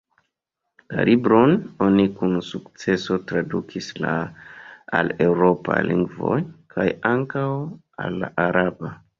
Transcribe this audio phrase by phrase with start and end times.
[0.99, 1.51] La libron
[1.87, 6.39] oni kun sukceso tradukis al eŭropaj lingvoj,
[6.77, 7.47] kaj ankaŭ
[8.07, 8.93] al la araba.